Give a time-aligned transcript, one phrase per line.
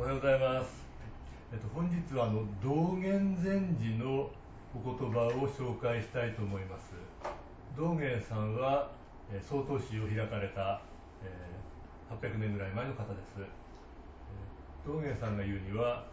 [0.00, 0.86] おはようございます。
[1.52, 4.30] えっと、本日はあの道元禅師の
[4.72, 6.94] お言葉を紹介したいと思います。
[7.76, 8.92] 道元さんは、
[9.28, 10.80] え曹洞宗を開かれた、
[11.24, 13.42] えー、800年ぐらい前の方です。
[14.86, 16.04] 道元さんが言うには、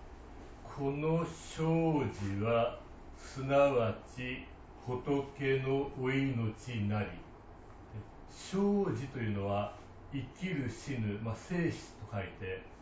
[0.63, 2.79] この生児は
[3.15, 4.47] すなわち
[4.88, 7.09] 仏のお命なり。
[8.31, 8.57] 生
[8.97, 9.75] 児というのは
[10.11, 11.77] 生きる死ぬ、まあ、生死
[12.09, 12.73] と書いて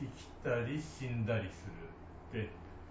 [0.00, 1.66] 生きたり死んだりす
[2.32, 2.42] る。
[2.42, 2.48] で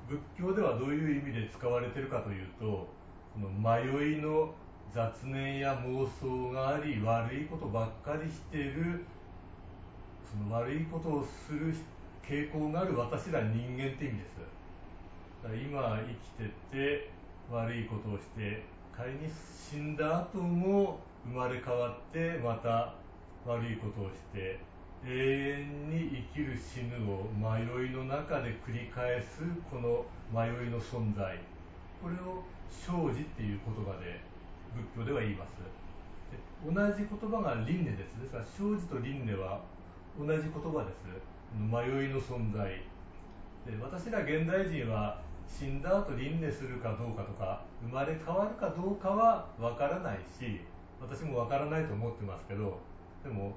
[0.08, 4.54] 仏教ではどういう意味で使われてるかというとこの迷いの
[4.94, 9.06] 雑念や妄想があり悪いことばっかりしている
[10.30, 11.74] その悪いことをする
[12.28, 14.38] 傾向がある私ら人間って意味です。
[15.44, 16.00] だから今
[16.40, 17.10] 生きてて
[17.50, 18.64] 悪いことをして
[18.96, 22.94] 仮に死んだ後も生まれ変わってまた
[23.46, 24.60] 悪いことをして
[25.04, 31.40] 永遠に生きる死ぬを迷いの中で繰り返すこの迷いの存在。
[32.02, 34.22] これを生じっていう言葉で
[34.96, 35.58] 仏教では言います。
[36.64, 38.22] 同じ言葉が輪廻です。
[38.22, 39.62] ですから生じと輪廻は
[40.20, 41.10] 同じ言葉です。
[41.58, 42.70] 迷いの存在。
[43.66, 50.62] で私ら現代人は死んだ後輪廻するかどうかとか生まれ変わるかどうかは分からないし
[51.02, 52.80] 私も分からないと思ってますけど
[53.24, 53.54] でも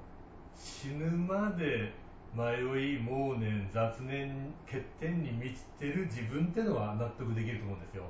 [0.55, 1.91] 死ぬまで
[2.33, 8.03] 迷い妄念雑念欠点に満ちてる自分ってのは納得できると思うんですよ。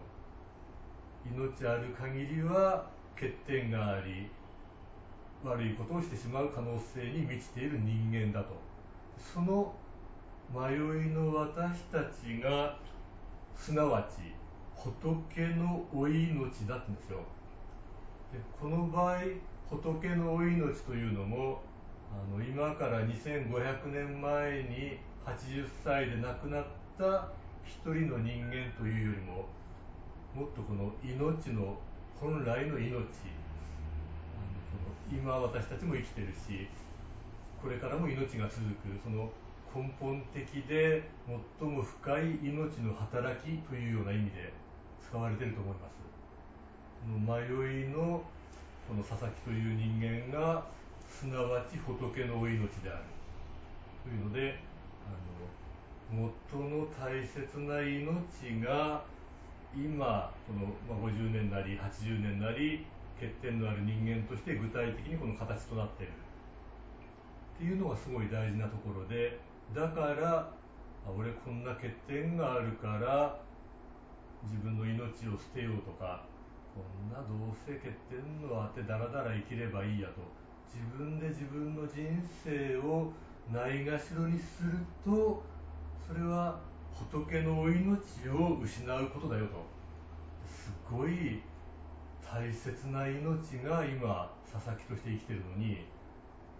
[1.25, 4.29] 命ある限りは欠点があり
[5.43, 8.55] 悪いことをしてしまう可能性に満ちている人間だと。
[9.17, 9.73] その
[10.53, 12.77] 迷いの私たちが
[13.55, 14.33] すなわち
[14.75, 17.19] 仏のお命だってんですよ。
[18.33, 19.19] でこの場合
[19.69, 21.61] 仏のお命というのも
[22.15, 26.65] あの今から2500年前に80歳で亡くなっ
[26.97, 27.27] た
[27.65, 29.45] 一人の人間というよりも
[30.33, 31.77] もっとこの命の
[32.19, 33.05] 本来の命あの
[35.11, 36.67] 今私たちも生きてるし
[37.61, 39.29] これからも命が続くその
[39.75, 41.03] 根本的で
[41.59, 44.53] 最も深い命の働きというような意味で
[45.03, 45.95] 使われてると思います。
[47.05, 48.23] この迷いの
[48.87, 50.65] この佐々木という人間が
[51.07, 53.03] すなわち仏のお命である。
[54.03, 54.59] というので
[55.05, 55.11] あ
[56.13, 59.03] の元の大切な命が
[59.75, 62.85] 今この、ま、50年なり80年なり
[63.19, 66.13] 欠点のある人間として具体的にこの形となっている。
[67.55, 69.39] っていうのがすごい大事なところで
[69.73, 70.51] だから
[71.07, 73.39] 俺こんな欠点があるから
[74.43, 76.25] 自分の命を捨てようとか
[76.75, 80.21] こんなどうせ欠点のあってだらだら生きればいいやと
[80.73, 82.05] 自分で自分の人
[82.43, 83.11] 生を
[83.51, 84.71] ないがしろにする
[85.03, 85.43] と
[86.07, 86.59] それは
[86.93, 89.75] 仏のお命を失うことだよと。
[90.47, 91.41] すごい
[92.23, 95.85] 大切な命が今佐々木として生きてるのに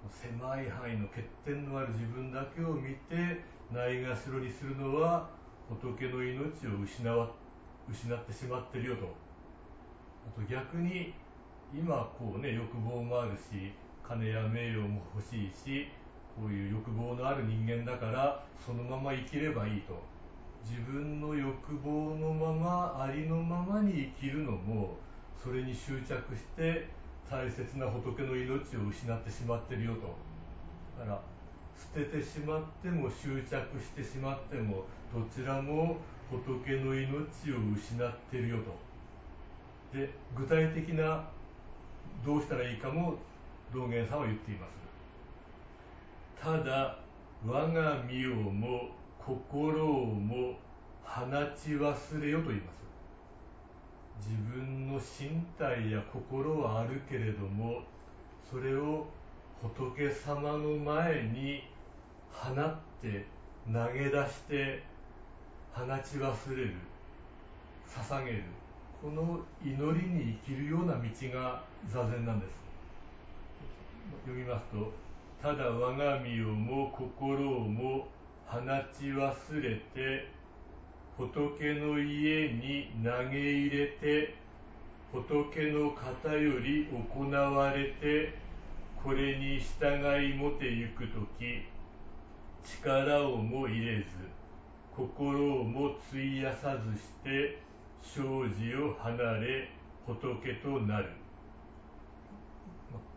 [0.09, 3.41] 狭い範囲の欠点のある自分だけを見て
[3.73, 5.27] ないがしろにするのは
[5.67, 7.27] 仏の命を失わ
[7.89, 9.05] 失ってしまってるよと。
[10.27, 11.13] あと逆に
[11.73, 13.73] 今こうね欲望もあるし
[14.07, 15.88] 金や名誉も欲しいし
[16.35, 19.93] こういう欲望のある人間だからそのまま生きればいいと。
[20.67, 24.97] 自分の欲望のままありのままに生きるのも
[25.41, 26.88] それに執着して
[27.29, 30.01] 大切な仏の命を失ってしまってるよと。
[30.99, 31.22] だから
[31.77, 35.97] 捨ててしまっても執着してしまってもどちらも
[36.31, 38.57] 仏の命を失ってるよ
[39.91, 39.97] と。
[39.97, 41.23] で具体的な
[42.25, 43.16] どうしたらいいかも
[43.74, 44.72] 道元さんは言っています。
[46.42, 46.98] ただ
[47.46, 48.90] 我が身をも
[49.20, 50.53] 心をも
[51.03, 52.76] 放ち忘れよと言います。
[54.30, 57.81] 自分の身体や心はあるけれども
[58.50, 59.06] それを
[59.62, 61.64] 仏様の前に
[62.32, 63.26] 放って
[63.72, 64.84] 投げ出して
[65.73, 66.73] 放ち忘れる
[67.88, 68.44] 捧げる。
[69.02, 71.00] この祈りに生きるような道
[71.34, 72.65] が座禅なんです。
[74.25, 74.91] 読みますと
[75.41, 78.07] 「ただ我が身をも心をも
[78.46, 78.59] 放
[78.93, 80.28] ち忘れて
[81.17, 84.34] 仏の家に投げ入れて
[85.11, 88.34] 仏の方より行われて
[89.02, 91.63] これに従いもてゆく時
[92.63, 94.05] 力をも入れず
[94.96, 97.59] 心をも費やさずして
[98.01, 98.22] 生
[98.59, 99.69] じを離れ
[100.05, 101.24] 仏となる。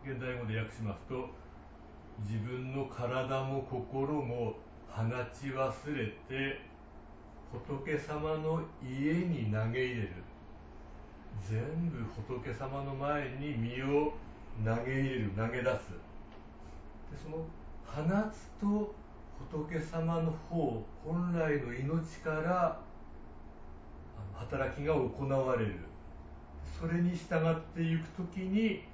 [0.09, 1.29] 現代語で訳しますと
[2.21, 4.55] 自分の体も心も
[4.89, 5.03] 放
[5.39, 6.63] ち忘れて
[7.53, 10.13] 仏様の家に投げ入れる。
[11.47, 11.61] 全
[11.91, 11.99] 部
[12.33, 14.15] 仏様の前に身を
[14.65, 15.31] 投げ入れる。
[15.37, 15.65] 投げ出す。
[15.65, 17.45] でその
[17.85, 18.95] 放つと
[19.53, 22.81] 仏様の方本来の命から
[24.35, 25.81] 働きが行われる。
[26.81, 28.85] それに従っていく時に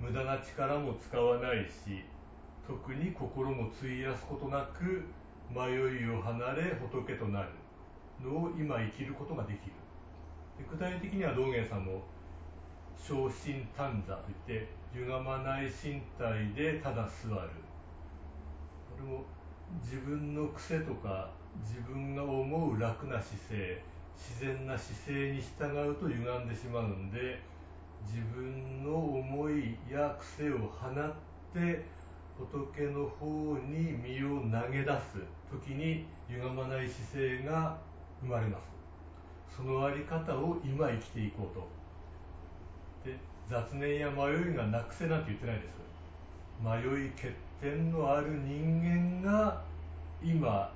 [0.00, 2.04] 無駄な力も使わないし
[2.66, 5.04] 特に心も費やすことなく
[5.50, 7.48] 迷いを離れ仏となる
[8.22, 9.72] のを今生きることができる。
[10.70, 12.02] 具体的には道元さんも
[12.96, 17.48] 昇進短座といって歪まない身体でただ座る。
[18.90, 19.24] これも
[19.82, 21.30] 自分の癖とか
[21.62, 23.82] 自分が思う楽な姿勢
[24.16, 27.40] 自然な姿勢に従うと歪んでしまうんで
[28.10, 31.14] 自分の思いや癖を放っ
[31.52, 31.84] て
[32.38, 35.18] 仏の方に身を投げ出す
[35.50, 37.76] 時に歪まない姿勢が
[38.22, 39.56] 生まれます。
[39.56, 41.68] そのあり方を今生きていこうと。
[43.10, 45.78] で雑念や迷いがなくせなんて言ってないです。
[46.62, 48.80] 迷い欠点のある人
[49.22, 49.62] 間が
[50.22, 50.72] 今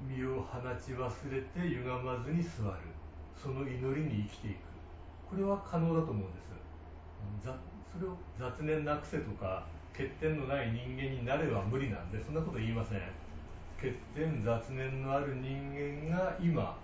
[0.00, 2.72] 身を放ち忘れて歪まずに座る。
[3.40, 4.71] その祈りに生きていく。
[5.32, 7.48] これは可能だと思うんです。
[7.92, 13.00] それを雑念なくせとか欠点のない人間になれば無理なんでそんなこと言いません。
[13.80, 16.76] 欠点雑念のある人間が今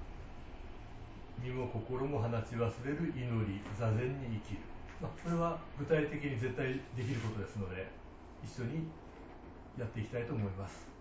[1.38, 4.60] 身も心も放ち忘れる祈り座禅に生きる、
[5.00, 7.86] まあ、これは具体的に絶対できることですので
[8.42, 8.88] 一緒に
[9.78, 10.97] やっていきたいと思います。